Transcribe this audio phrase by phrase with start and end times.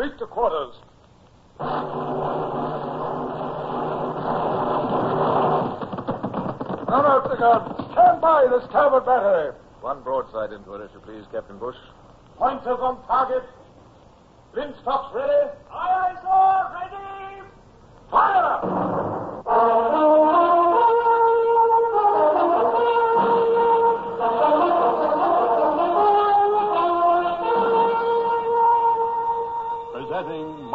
[0.00, 0.74] Speak to quarters.
[6.88, 7.74] Run out the gun.
[7.92, 9.52] Stand by this starboard battery.
[9.82, 11.76] One broadside into it, if you please, Captain Bush.
[12.38, 13.44] Pointers on target.
[14.54, 15.50] Linstocks ready.
[15.70, 16.59] Aye, aye, sir.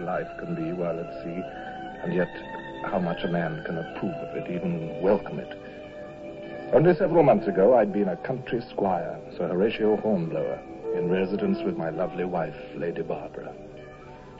[0.00, 1.42] Life can be while at sea,
[2.02, 2.28] and yet
[2.84, 5.58] how much a man can approve of it, even welcome it.
[6.72, 10.60] Only several months ago, I'd been a country squire, Sir Horatio Hornblower,
[10.96, 13.52] in residence with my lovely wife, Lady Barbara.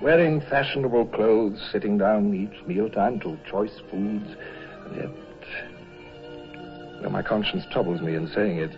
[0.02, 4.28] Wearing fashionable clothes, sitting down each mealtime to choice foods,
[4.86, 5.10] and yet,
[7.02, 8.76] though my conscience troubles me in saying it,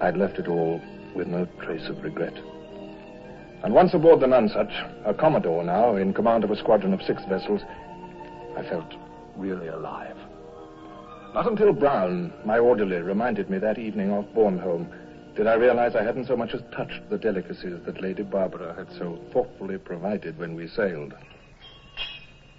[0.00, 0.80] I'd left it all
[1.14, 2.34] with no trace of regret.
[3.62, 4.72] And once aboard the Nonsuch,
[5.04, 7.62] a commodore now, in command of a squadron of six vessels,
[8.56, 8.92] I felt
[9.36, 10.16] really alive.
[11.32, 14.86] Not until Brown, my orderly, reminded me that evening off Bornholm
[15.36, 18.90] did I realize I hadn't so much as touched the delicacies that Lady Barbara had
[18.98, 21.14] so thoughtfully provided when we sailed.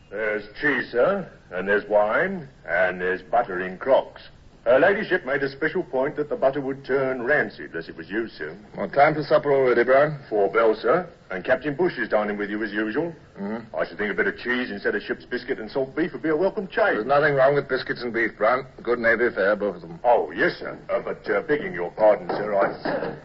[0.10, 4.22] There's cheese, sir, and there's wine, and there's butter in crocks.
[4.66, 8.10] Her ladyship made a special point that the butter would turn rancid unless it was
[8.10, 8.56] used, sir.
[8.76, 10.20] What time for supper already, Brown?
[10.30, 11.06] Four bells, sir.
[11.32, 13.14] And Captain Bush is dining with you as usual.
[13.38, 13.76] Mm-hmm.
[13.76, 16.22] I should think a bit of cheese instead of ship's biscuit and salt beef would
[16.24, 16.96] be a welcome change.
[16.96, 18.66] There's nothing wrong with biscuits and beef, Brown.
[18.82, 20.00] Good Navy fare, both of them.
[20.06, 20.78] Oh, yes, sir.
[20.90, 23.18] Uh, but uh, begging your pardon, sir, I...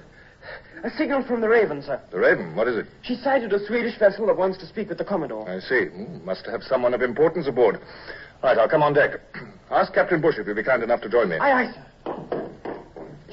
[0.84, 2.00] A signal from the Raven, sir.
[2.12, 2.87] The Raven, what is it?
[3.03, 5.48] She sighted a Swedish vessel that wants to speak with the Commodore.
[5.48, 5.87] I see.
[5.87, 7.81] Hmm, Must have someone of importance aboard.
[8.43, 9.21] Right, I'll come on deck.
[9.71, 11.37] Ask Captain Bush if he'll be kind enough to join me.
[11.37, 12.50] Aye, aye, sir.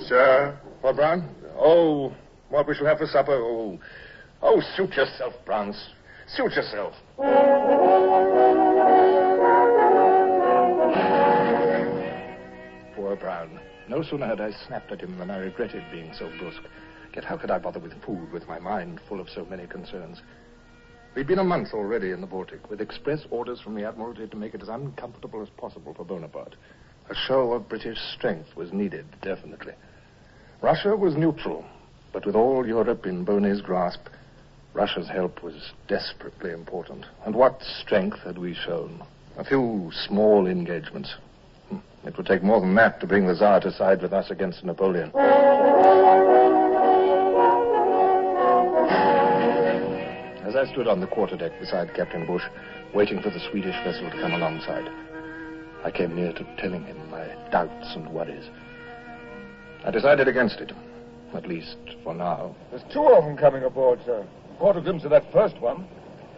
[0.07, 0.59] Sir?
[0.81, 1.29] What, Brown?
[1.57, 2.13] Oh,
[2.49, 3.33] what we shall have for supper?
[3.33, 3.79] Oh,
[4.41, 5.73] oh, suit yourself, Brown.
[6.27, 6.93] Suit yourself.
[12.95, 13.59] Poor Brown.
[13.87, 16.63] No sooner had I snapped at him than I regretted being so brusque.
[17.13, 20.21] Yet how could I bother with food with my mind full of so many concerns?
[21.15, 24.35] We'd been a month already in the Baltic, with express orders from the Admiralty to
[24.35, 26.55] make it as uncomfortable as possible for Bonaparte.
[27.09, 29.73] A show of British strength was needed, definitely.
[30.61, 31.63] Russia was neutral,
[32.11, 34.01] but with all Europe in Boney's grasp,
[34.73, 37.05] Russia's help was desperately important.
[37.25, 39.01] And what strength had we shown?
[39.37, 41.15] A few small engagements.
[41.69, 44.29] Hmm, It would take more than that to bring the Tsar to side with us
[44.31, 45.11] against Napoleon.
[50.55, 52.43] As I stood on the quarterdeck beside Captain Bush,
[52.93, 54.89] waiting for the Swedish vessel to come alongside,
[55.83, 58.45] I came near to telling him my doubts and worries.
[59.83, 60.71] I decided against it,
[61.33, 61.75] at least
[62.05, 62.55] for now.
[62.69, 64.25] There's two of them coming aboard, sir.
[64.57, 65.85] Caught a glimpse of that first one.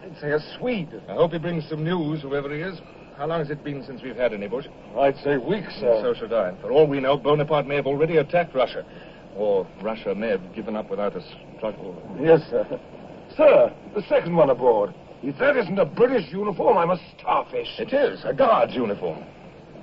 [0.02, 1.00] I'd say a Swede.
[1.08, 2.80] I hope he brings some news, whoever he is.
[3.16, 4.66] How long has it been since we've had any, Bush?
[4.98, 6.00] I'd say weeks, sir.
[6.02, 6.60] So should I.
[6.60, 8.84] For all we know, Bonaparte may have already attacked Russia.
[9.36, 11.22] Or Russia may have given up without a
[11.56, 12.02] struggle.
[12.20, 12.80] Yes, sir.
[13.38, 14.92] Sir, the second one aboard.
[15.22, 17.68] If that isn't a British uniform, I'm a starfish.
[17.78, 19.22] It is, a guard's uniform.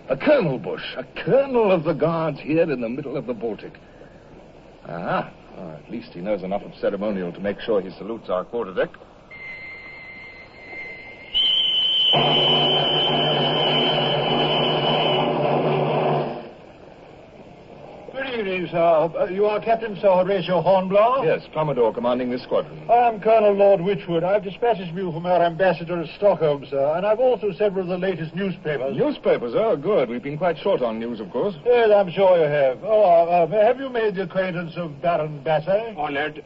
[0.10, 0.84] A colonel, Bush.
[0.98, 3.80] A colonel of the guards here in the middle of the Baltic.
[4.90, 8.44] Ah, well, at least he knows enough of ceremonial to make sure he salutes our
[8.44, 8.94] quarterdeck.
[18.12, 19.12] Good evening, sir.
[19.26, 21.26] Uh, you are Captain Sir Horatio Hornblower?
[21.26, 22.80] Yes, Commodore commanding this squadron.
[22.92, 24.24] I'm Colonel Lord Wychwood.
[24.24, 28.00] I've dispatches for you from our ambassador at Stockholm, sir, and I've also several of
[28.00, 28.96] the latest newspapers.
[28.96, 30.10] Newspapers, oh, good.
[30.10, 31.56] We've been quite short on news, of course.
[31.66, 32.84] Yes, I'm sure you have.
[32.84, 35.96] Oh, uh, have you made the acquaintance of Baron Basse?
[35.98, 36.46] Honored.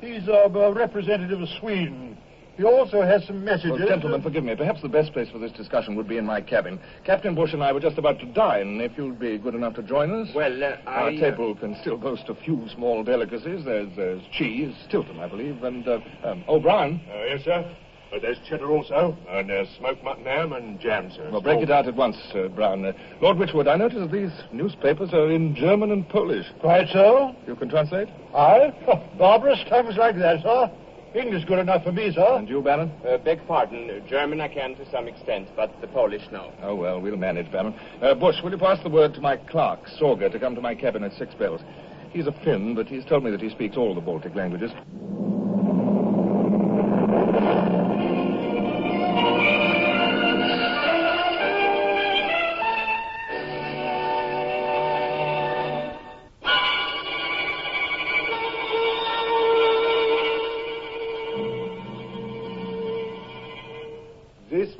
[0.00, 2.18] He's uh, a representative of Sweden.
[2.56, 3.72] He also has some messages.
[3.72, 4.56] Well, gentlemen, forgive me.
[4.56, 6.80] Perhaps the best place for this discussion would be in my cabin.
[7.04, 8.80] Captain Bush and I were just about to dine.
[8.80, 10.34] If you'd be good enough to join us.
[10.34, 11.16] Well, uh, Our I...
[11.16, 13.64] table can still boast a few small delicacies.
[13.64, 17.00] There's, there's cheese, Stilton, I believe, and uh, um, O'Brien.
[17.10, 17.76] Uh, yes, sir.
[18.14, 21.28] Uh, there's cheddar also, and there's smoked mutton ham and jam, sir.
[21.30, 22.84] Well, break it out at once, uh, Brown.
[22.84, 26.46] Uh, Lord Wychwood, I notice these newspapers are in German and Polish.
[26.60, 27.34] Quite so.
[27.46, 28.08] You can translate?
[28.34, 28.72] I?
[28.86, 30.70] Oh, barbarous tongues like that, sir.
[31.16, 32.36] English good enough for me, sir.
[32.36, 32.92] And you, Baron?
[33.06, 34.02] Uh, beg pardon.
[34.08, 36.52] German I can to some extent, but the Polish no.
[36.62, 37.74] Oh, well, we'll manage, Baron.
[38.02, 40.74] Uh, Bush, will you pass the word to my clerk, Sorger, to come to my
[40.74, 41.62] cabin at six bells?
[42.10, 44.70] He's a Finn, but he's told me that he speaks all the Baltic languages.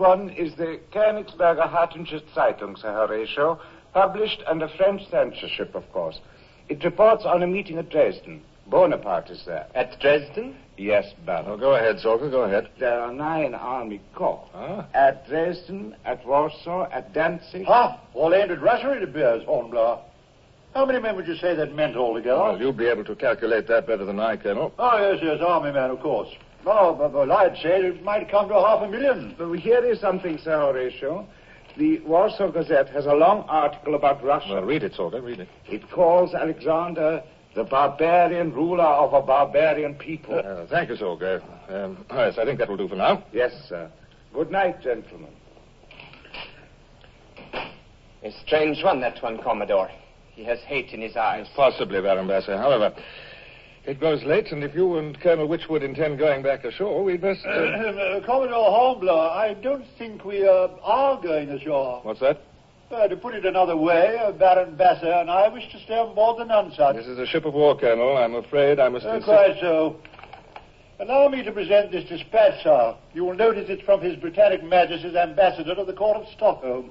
[0.06, 3.58] One is the Königsberger Hartungsche Zeitung, Sir Horatio,
[3.93, 6.20] published under French censorship, of course.
[6.69, 8.41] It reports on a meeting at Dresden.
[8.69, 9.67] Bonaparte is there.
[9.75, 10.55] At Dresden?
[10.76, 11.47] Yes, Baron.
[11.49, 12.69] Oh, go ahead, Sorger, go ahead.
[12.79, 14.49] There are nine army corps.
[14.55, 14.87] Ah.
[14.94, 17.64] At Dresden, at Warsaw, at Danzig.
[17.67, 20.03] Ah, all aimed at Russia, it appears, Hornblower.
[20.73, 22.38] How many men would you say that meant altogether?
[22.38, 24.73] Well, you'll be able to calculate that better than I, Colonel.
[24.79, 26.29] Oh, yes, yes, army men, of course.
[26.66, 29.36] Oh, but, well, I'd say it might come to half a million.
[29.38, 31.26] But here is something, Sir Horatio.
[31.76, 34.54] The Warsaw Gazette has a long article about Russia.
[34.54, 35.48] Well, read it, Sorger, read it.
[35.66, 37.22] It calls Alexander
[37.54, 40.38] the barbarian ruler of a barbarian people.
[40.38, 41.42] Uh, thank you, Sorger.
[41.68, 43.24] Um, yes, I think that will do for now.
[43.32, 43.90] yes, sir.
[44.34, 45.30] Good night, gentlemen.
[48.22, 49.90] A strange one, that one, Commodore.
[50.34, 51.46] He has hate in his eyes.
[51.54, 52.46] Possibly, Baron Basse.
[52.46, 52.94] However,
[53.86, 57.40] it grows late, and if you and Colonel Wychwood intend going back ashore, we'd best...
[57.46, 57.50] Uh...
[57.50, 62.00] Uh, Commodore Hornblower, I don't think we uh, are going ashore.
[62.02, 62.40] What's that?
[62.90, 66.14] Uh, to put it another way, uh, Baron Basse and I wish to stay on
[66.14, 66.94] board the Nonsuch.
[66.94, 68.16] This is a ship of war, Colonel.
[68.16, 69.26] I'm afraid I must Uh, insist...
[69.26, 69.96] quite so.
[70.98, 72.94] Allow me to present this dispatch, sir.
[73.12, 76.90] You will notice it's from His Britannic Majesty's Ambassador to the Court of Stockholm.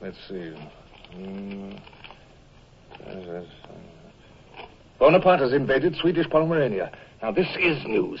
[0.00, 0.54] Let's see.
[1.14, 1.80] Mm.
[4.98, 6.90] Bonaparte has invaded Swedish Pomerania.
[7.22, 8.20] Now, this is news.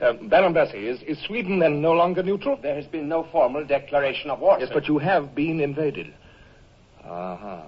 [0.00, 2.58] Uh, Baron Basse, is, is Sweden then no longer neutral?
[2.60, 4.56] There has been no formal declaration of war.
[4.58, 4.74] Yes, sir.
[4.74, 6.12] but you have been invaded.
[7.04, 7.62] Uh-huh.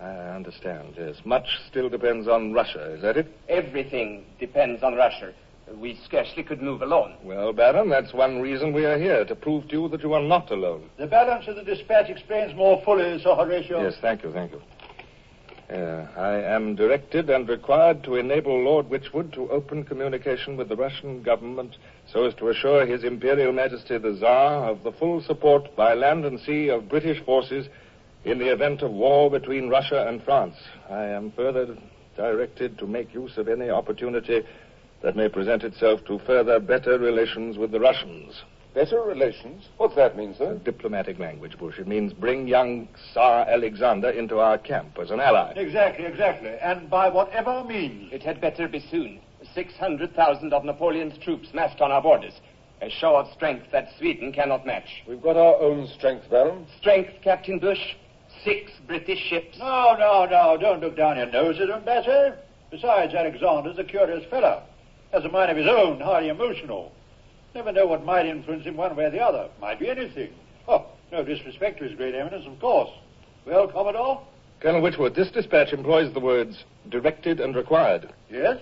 [0.00, 1.16] I understand, yes.
[1.24, 3.26] Much still depends on Russia, is that it?
[3.48, 5.32] Everything depends on Russia.
[5.76, 7.14] We scarcely could move alone.
[7.22, 10.22] Well, Baron, that's one reason we are here, to prove to you that you are
[10.22, 10.90] not alone.
[10.98, 13.82] The balance of the dispatch explains more fully, Sir Horatio.
[13.82, 14.60] Yes, thank you, thank you.
[15.70, 20.76] Uh, I am directed and required to enable Lord Wychwood to open communication with the
[20.76, 21.76] Russian government
[22.06, 26.26] so as to assure His Imperial Majesty the Tsar of the full support by land
[26.26, 27.68] and sea of British forces
[28.24, 30.56] in the event of war between Russia and France.
[30.90, 31.78] I am further
[32.14, 34.42] directed to make use of any opportunity
[35.02, 38.42] that may present itself to further better relations with the Russians.
[38.74, 39.68] Better relations?
[39.76, 40.58] What's that mean, sir?
[40.64, 41.78] Diplomatic language, Bush.
[41.78, 45.52] It means bring young Tsar Alexander into our camp as an ally.
[45.54, 46.50] Exactly, exactly.
[46.60, 48.12] And by whatever means.
[48.12, 49.20] It had better be soon.
[49.54, 52.32] 600,000 of Napoleon's troops massed on our borders.
[52.82, 55.04] A show of strength that Sweden cannot match.
[55.06, 56.66] We've got our own strength, Baron.
[56.80, 57.94] Strength, Captain Bush.
[58.42, 59.56] Six British ships.
[59.56, 60.56] No, no, no.
[60.60, 62.44] Don't look down your nose at him, Basset.
[62.72, 64.64] Besides, Alexander's a curious fellow.
[65.12, 66.90] Has a mind of his own, highly emotional.
[67.54, 69.48] Never know what might influence him one way or the other.
[69.60, 70.30] Might be anything.
[70.66, 72.90] Oh, no disrespect to his great eminence, of course.
[73.46, 74.22] Well, Commodore?
[74.60, 78.12] Colonel Wychwood, this dispatch employs the words directed and required.
[78.30, 78.58] Yes?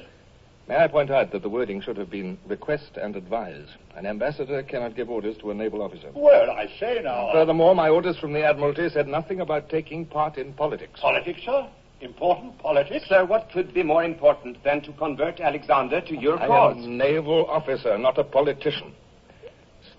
[0.69, 3.67] May I point out that the wording should have been request and advise.
[3.97, 6.11] An ambassador cannot give orders to a naval officer.
[6.15, 7.29] Well, I say now.
[7.29, 11.01] Uh, Furthermore, my orders from the Admiralty said nothing about taking part in politics.
[11.01, 11.69] Politics, sir?
[12.03, 13.05] Important politics?
[13.09, 16.77] Sir, what could be more important than to convert Alexander to your I cause?
[16.77, 18.93] am a naval officer, not a politician.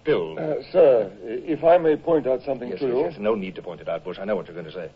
[0.01, 0.38] Still.
[0.38, 3.01] Uh, sir, if I may point out something yes, to yes, you.
[3.05, 3.13] yes.
[3.19, 4.17] No need to point it out, Bush.
[4.19, 4.91] I know what you're going to say.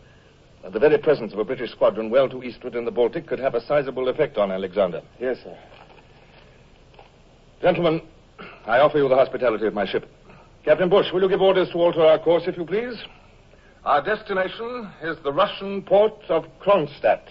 [0.62, 3.38] Uh, the very presence of a British squadron well to eastward in the Baltic could
[3.38, 5.00] have a sizable effect on Alexander.
[5.18, 5.56] Yes, sir.
[7.62, 8.02] Gentlemen,
[8.66, 10.06] I offer you the hospitality of my ship.
[10.62, 12.94] Captain Bush, will you give orders to alter our course, if you please?
[13.84, 17.24] Our destination is the Russian port of Kronstadt.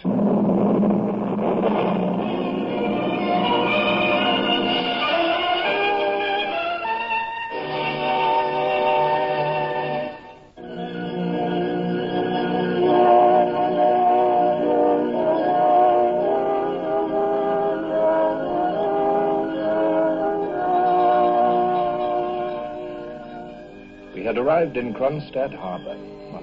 [24.15, 25.95] We had arrived in Kronstadt harbor,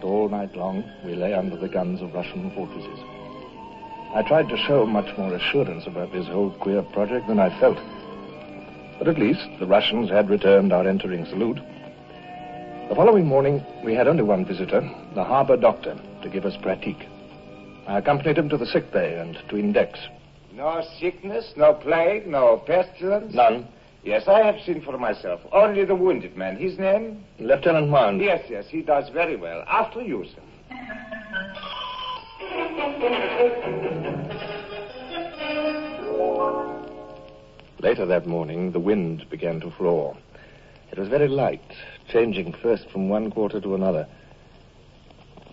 [0.04, 2.98] all night long we lay under the guns of Russian fortresses.
[4.14, 7.78] I tried to show much more assurance about this whole queer project than I felt.
[8.98, 11.58] But at least the Russians had returned our entering salute.
[12.88, 17.08] The following morning, we had only one visitor, the harbor doctor, to give us pratique.
[17.88, 19.98] I accompanied him to the sick bay and between decks.
[20.52, 23.34] No sickness, no plague, no pestilence?
[23.34, 23.66] None.
[24.04, 25.40] Yes, I have seen for myself.
[25.50, 26.56] Only the wounded man.
[26.56, 27.24] His name?
[27.38, 28.20] Lieutenant Mound.
[28.20, 29.64] Yes, yes, he does very well.
[29.66, 30.42] After you, sir.
[37.80, 40.16] Later that morning, the wind began to flaw.
[40.92, 41.72] It was very light,
[42.08, 44.06] changing first from one quarter to another.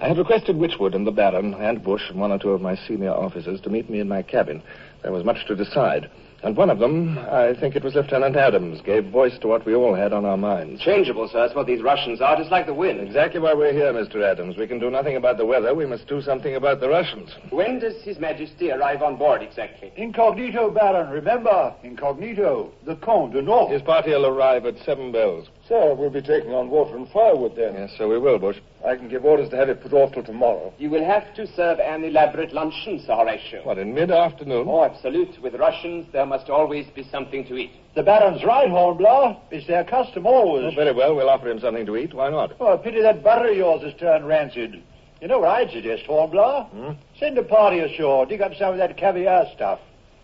[0.01, 2.75] I had requested Wychwood and the Baron and Bush and one or two of my
[2.75, 4.61] senior officers to meet me in my cabin.
[5.03, 6.09] There was much to decide.
[6.43, 9.75] And one of them, I think it was Lieutenant Adams, gave voice to what we
[9.75, 10.81] all had on our minds.
[10.81, 11.39] Changeable, sir.
[11.41, 12.99] That's what these Russians are, just like the wind.
[12.99, 14.23] Exactly why we're here, Mr.
[14.23, 14.57] Adams.
[14.57, 15.75] We can do nothing about the weather.
[15.75, 17.29] We must do something about the Russians.
[17.51, 19.93] When does His Majesty arrive on board exactly?
[19.95, 21.11] Incognito, Baron.
[21.11, 22.71] Remember, incognito.
[22.85, 23.71] The Comte du Nord.
[23.71, 25.47] His party will arrive at seven bells.
[25.67, 27.75] Sir, we'll be taking on water and firewood then.
[27.75, 28.57] Yes, so we will, Bush.
[28.85, 30.73] I can give orders to have it put off till tomorrow.
[30.77, 33.63] You will have to serve an elaborate luncheon, Sir Horatio.
[33.63, 34.65] What, in mid-afternoon?
[34.67, 35.39] Oh, absolute.
[35.41, 37.71] With Russians, there must always be something to eat.
[37.95, 39.37] The Baron's right, Hornblower.
[39.51, 40.73] It's their custom always.
[40.73, 41.15] Oh, very well.
[41.15, 42.13] We'll offer him something to eat.
[42.13, 42.53] Why not?
[42.59, 44.81] Oh, pity that butter of yours has turned rancid.
[45.21, 46.63] You know what I'd suggest, Hornblower?
[46.71, 46.91] Hmm?
[47.19, 49.79] Send a party ashore, dig up some of that caviar stuff.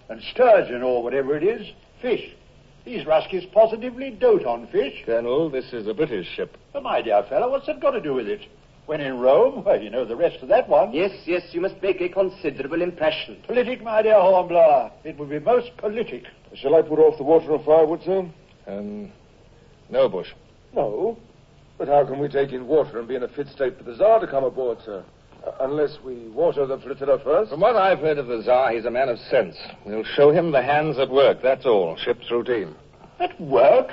[0.10, 1.68] And sturgeon or whatever it is.
[2.02, 2.34] Fish.
[2.88, 5.04] These Ruskies positively dote on fish.
[5.06, 6.58] Colonel, this is a British ship.
[6.72, 8.40] But my dear fellow, what's that got to do with it?
[8.86, 10.94] When in Rome, well, you know the rest of that one.
[10.94, 13.44] Yes, yes, you must make a considerable impression.
[13.46, 14.90] Politic, my dear Hornblower.
[15.04, 16.24] It would be most politic.
[16.56, 18.26] Shall I put off the water and firewood, sir?
[18.68, 19.12] Um,
[19.90, 20.32] no, Bush.
[20.74, 21.18] No.
[21.78, 23.98] But how can we take in water and be in a fit state for the
[23.98, 25.04] Tsar to come aboard, sir?
[25.48, 27.52] Uh, unless we water the flotilla first?
[27.52, 29.56] From what I've heard of the Tsar, he's a man of sense.
[29.86, 31.96] We'll show him the hands at work, that's all.
[31.96, 32.76] Ship's routine.
[33.20, 33.92] At work?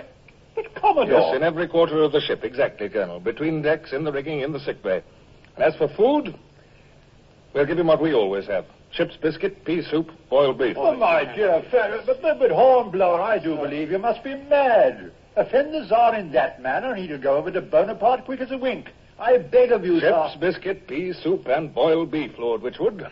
[0.56, 1.20] But Commodore.
[1.20, 3.20] Yes, in every quarter of the ship, exactly, Colonel.
[3.20, 5.02] Between decks, in the rigging, in the sick bay.
[5.54, 6.34] And as for food,
[7.52, 8.64] we'll give him what we always have.
[8.92, 10.76] Ship's biscuit, pea soup, boiled beef.
[10.76, 15.12] Oh, my dear fellow, but, but, but Hornblower, I do believe you must be mad.
[15.36, 18.58] Offend the Tsar in that manner, and he'll go over to Bonaparte quick as a
[18.58, 18.88] wink.
[19.18, 20.38] I beg of you, Ship's Tsar.
[20.40, 23.10] biscuit, pea soup, and boiled beef, Lord Wychwood.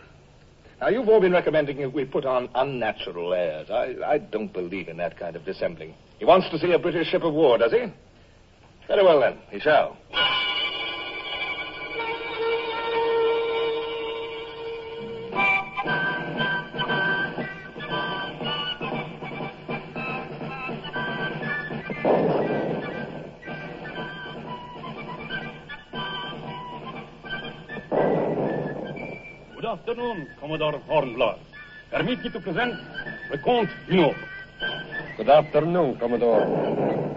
[0.81, 3.71] Now, you've all been recommending that we put on unnatural airs.
[3.71, 5.95] I, I don't believe in that kind of dissembling.
[6.19, 7.87] He wants to see a British ship of war, does he?
[8.89, 9.39] Very well, then.
[9.51, 9.97] He shall.
[29.73, 31.39] Afternoon, Commodore Hornblower.
[31.91, 32.75] Permit me to present
[33.31, 34.13] the Comte du
[35.17, 36.43] Good afternoon, Commodore.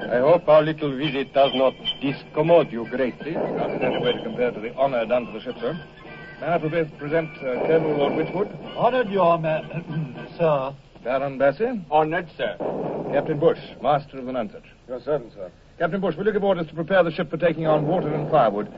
[0.10, 3.32] I hope our little visit does not discommode you greatly.
[3.34, 5.78] Not in any way to compare to the honor done to the ship, sir.
[6.40, 8.78] May I pre- present uh, Colonel Lord Wychwood?
[8.78, 10.74] Honored your man, sir.
[11.04, 11.76] Baron Bassett?
[11.92, 12.56] Honored, sir.
[13.12, 14.64] Captain Bush, master of the Nonsuch.
[14.88, 15.52] Your servant, sir.
[15.78, 18.32] Captain Bush, will you give orders to prepare the ship for taking on water and
[18.32, 18.72] firewood?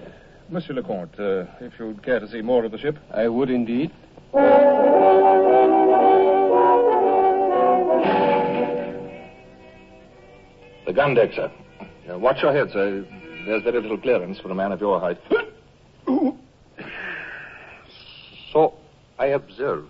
[0.49, 2.97] Monsieur le Comte, uh, if you'd care to see more of the ship.
[3.13, 3.91] I would indeed.
[10.85, 11.51] The gun deck, sir.
[12.09, 13.05] Uh, watch your head, sir.
[13.45, 15.19] There's very little clearance for a man of your height.
[18.53, 18.73] So
[19.19, 19.89] I observe.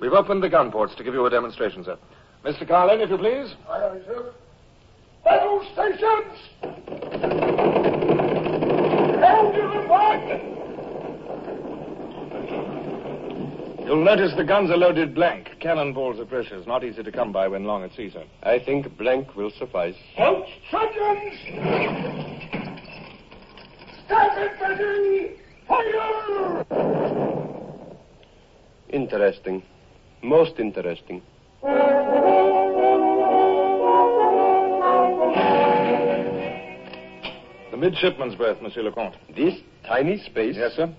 [0.00, 1.98] We've opened the gun ports to give you a demonstration, sir.
[2.44, 2.66] Mr.
[2.66, 3.54] Carlin, if you please.
[3.68, 4.32] Aye, aye, sir.
[5.22, 6.87] Battle stations!
[9.38, 10.24] Held to the back!
[13.86, 15.50] You'll notice the guns are loaded blank.
[15.60, 18.24] Cannonballs are precious, not easy to come by when long at sea, sir.
[18.42, 19.94] I think blank will suffice.
[20.18, 21.38] Out tompions!
[24.06, 25.36] Stand it ready!
[25.68, 26.64] Fire!
[28.88, 29.62] Interesting.
[30.20, 31.22] Most interesting.
[37.78, 39.16] Midshipman's berth, Monsieur le Comte.
[39.34, 39.54] This
[39.86, 40.56] tiny space?
[40.56, 40.94] Yes, sir.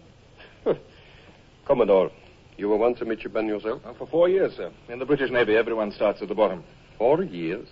[1.65, 2.11] Commodore,
[2.57, 3.81] you were once a midshipman yourself?
[3.85, 4.71] Uh, for four years, sir.
[4.89, 6.63] In the British Navy, everyone starts at the bottom.
[6.97, 7.67] Four years?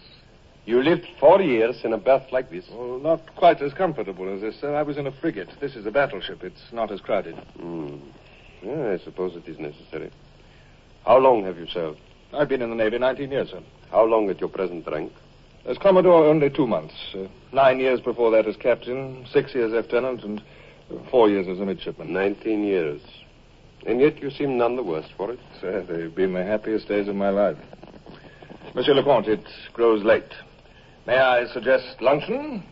[0.65, 2.65] You lived four years in a berth like this?
[2.71, 4.75] Well, not quite as comfortable as this, sir.
[4.75, 5.49] I was in a frigate.
[5.61, 6.43] This is a battleship.
[6.43, 7.35] It's not as crowded.
[7.59, 7.95] Hmm.
[8.61, 10.11] Yeah, I suppose it is necessary.
[11.05, 11.99] How long have you served?
[12.33, 13.61] I've been in the Navy 19 years, sir.
[13.91, 15.13] How long at your present rank?
[15.67, 16.95] As Commodore, only two months.
[17.13, 20.41] Uh, nine years before that as captain, six years as lieutenant, and
[21.12, 22.13] four years as a midshipman.
[22.13, 23.01] Nineteen years.
[23.86, 25.39] And yet you seem none the worse for it.
[25.59, 27.57] Sir, they've been the happiest days of my life.
[28.75, 30.33] Monsieur le Comte, it grows late.
[31.05, 32.63] May I suggest luncheon?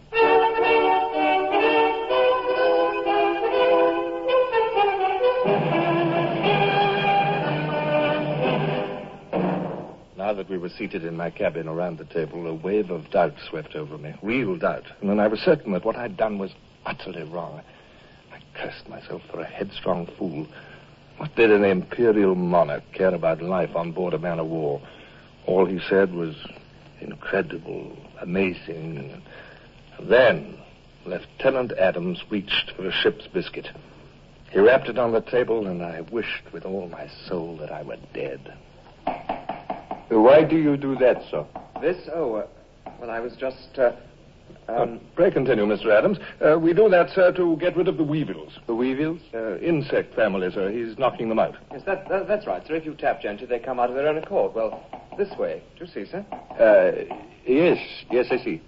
[10.46, 13.76] That we were seated in my cabin around the table, a wave of doubt swept
[13.76, 14.14] over me.
[14.22, 14.84] Real doubt.
[15.02, 16.52] And then I was certain that what I'd done was
[16.86, 17.62] utterly wrong.
[18.32, 20.48] I cursed myself for a headstrong fool.
[21.18, 24.82] What did an imperial monarch care about life on board a man of war?
[25.46, 26.36] All he said was
[27.00, 29.22] incredible, amazing.
[30.00, 30.58] Then
[31.06, 33.70] Lieutenant Adams reached for a ship's biscuit.
[34.52, 37.84] He wrapped it on the table, and I wished with all my soul that I
[37.84, 38.54] were dead.
[40.10, 41.46] Why do you do that, sir?
[41.82, 41.98] This?
[42.14, 42.48] Oh, uh,
[43.00, 43.78] well, I was just.
[43.78, 43.92] Uh,
[44.68, 45.92] um, Uh, pray continue, Mr.
[45.96, 46.18] Adams.
[46.44, 48.54] Uh, we do that, sir, to get rid of the weevils.
[48.68, 49.20] The weevils?
[49.34, 50.72] Uh, insect family, sir.
[50.72, 51.56] He's knocking them out.
[51.72, 52.76] yes, that, that, that's right, sir.
[52.76, 54.54] If you tap gently, they come out of their own accord.
[54.56, 54.84] Well,
[55.18, 55.62] this way.
[55.78, 56.26] Do you see, sir?
[56.60, 57.78] Uh, yes,
[58.12, 58.62] yes, I see.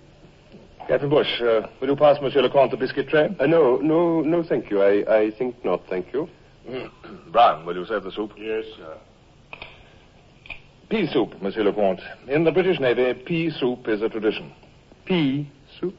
[0.88, 3.36] Captain Bush, uh, will you pass Monsieur le Comte the biscuit tray?
[3.39, 4.82] Uh, no, no, no, thank you.
[4.82, 6.29] I, I think not, thank you.
[7.32, 8.32] Brown, will you serve the soup?
[8.38, 8.98] Yes, sir.
[10.89, 12.01] Pea soup, Monsieur le Comte.
[12.29, 14.53] In the British Navy, pea soup is a tradition.
[15.06, 15.96] Pea soup?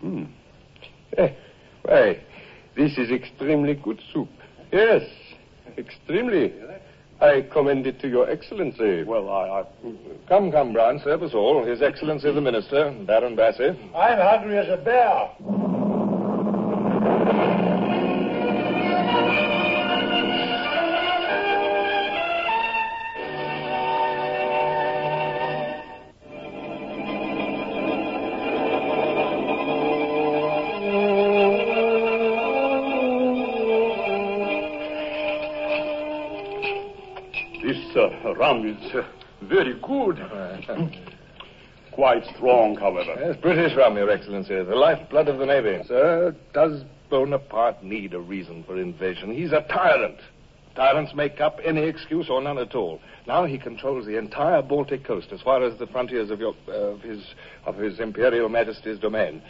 [0.00, 0.24] Hmm.
[1.16, 1.28] Eh,
[1.82, 2.20] why,
[2.76, 4.28] this is extremely good soup.
[4.70, 5.02] Yes,
[5.78, 6.52] extremely.
[7.22, 9.04] I commend it to your excellency.
[9.04, 9.64] Well, I, I...
[10.28, 11.64] Come, come, Brown, serve us all.
[11.64, 13.74] His Excellency the Minister, Baron Basse.
[13.94, 15.83] I'm hungry as a bear.
[38.36, 39.02] Rum is uh,
[39.42, 40.18] very good.
[41.92, 43.14] Quite strong, however.
[43.20, 44.54] Yes, British rum, Your Excellency.
[44.54, 45.80] The lifeblood of the Navy.
[45.86, 49.32] Sir, does Bonaparte need a reason for invasion?
[49.32, 50.18] He's a tyrant.
[50.74, 53.00] Tyrants make up any excuse or none at all.
[53.28, 56.72] Now he controls the entire Baltic coast as far as the frontiers of, your, uh,
[56.72, 57.22] of his
[57.64, 59.40] of his Imperial Majesty's domain.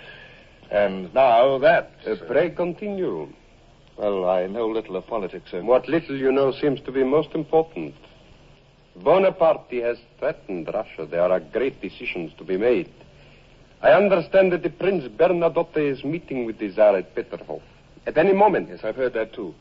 [0.70, 1.92] And now that.
[2.06, 3.32] Uh, pray continue.
[3.96, 5.62] Well, I know little of politics, sir.
[5.62, 7.94] What little you know seems to be most important.
[8.96, 11.06] Bonaparte has threatened Russia.
[11.06, 12.90] There are great decisions to be made.
[13.82, 17.60] I understand that the Prince Bernadotte is meeting with the Tsar at Peterhof.
[18.06, 18.68] At any moment.
[18.68, 19.54] Yes, I've heard that too.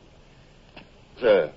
[1.20, 1.52] Sir,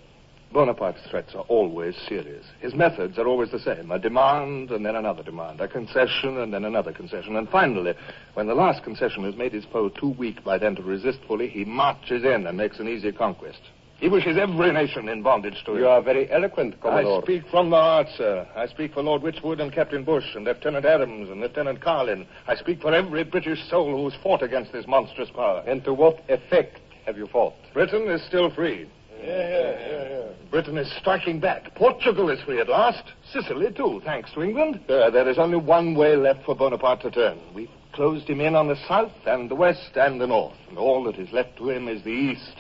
[0.53, 2.47] Bonaparte's threats are always serious.
[2.61, 6.53] His methods are always the same a demand and then another demand, a concession and
[6.53, 7.37] then another concession.
[7.37, 7.95] And finally,
[8.35, 11.49] when the last concession has made his foe too weak by then to resist fully,
[11.49, 13.61] he marches in and makes an easy conquest.
[13.99, 15.79] He wishes every nation in bondage to him.
[15.79, 17.21] You are very eloquent, Commodore.
[17.21, 18.47] I speak from the heart, sir.
[18.55, 22.27] I speak for Lord Wychwood and Captain Bush and Lieutenant Adams and Lieutenant Carlin.
[22.47, 25.63] I speak for every British soul who's fought against this monstrous power.
[25.67, 27.55] And to what effect have you fought?
[27.73, 28.87] Britain is still free.
[29.23, 30.23] Yeah, yeah, yeah, yeah.
[30.51, 31.75] Britain is striking back.
[31.75, 33.03] Portugal is free at last.
[33.33, 34.79] Sicily, too, thanks to England.
[34.91, 37.39] Uh, there is only one way left for Bonaparte to turn.
[37.55, 40.55] We've closed him in on the south and the west and the north.
[40.69, 42.57] And all that is left to him is the east.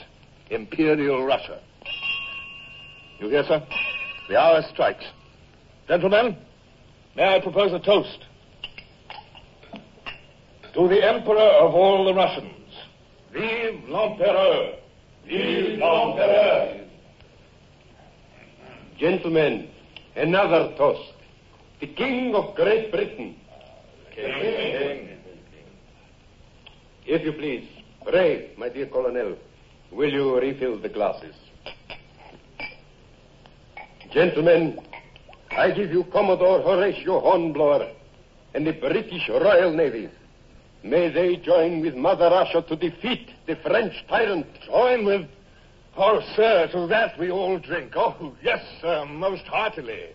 [0.51, 1.61] Imperial Russia.
[3.19, 3.67] You hear, sir?
[4.29, 5.05] The hour strikes.
[5.89, 6.37] Gentlemen,
[7.17, 8.19] may I propose a toast?
[10.75, 12.53] To the Emperor of all the Russians.
[13.33, 14.75] Vive l'Empereur!
[15.27, 16.87] Vive l'Empereur!
[18.99, 19.69] Gentlemen,
[20.17, 21.13] another toast.
[21.81, 23.37] The King of Great Britain.
[24.15, 25.19] King.
[27.05, 27.69] If you please,
[28.05, 29.37] pray, my dear Colonel,
[29.92, 31.35] will you refill the glasses?
[34.12, 34.79] Gentlemen,
[35.51, 37.90] I give you Commodore Horatio Hornblower
[38.55, 40.09] and the British Royal Navy.
[40.83, 44.46] May they join with Mother Russia to defeat the French tyrant.
[44.66, 45.29] Join with.
[45.96, 47.92] Oh, sir, to that we all drink.
[47.96, 50.14] Oh, yes, sir, most heartily.